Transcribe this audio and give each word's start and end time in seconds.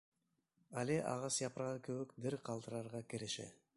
Али 0.83 0.95
ағас 1.11 1.37
япрағы 1.43 1.83
кеүек 1.89 2.17
дер 2.27 2.39
ҡалтырарға 2.51 3.03
керешә. 3.15 3.51